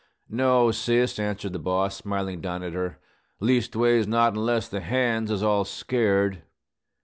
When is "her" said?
2.73-2.97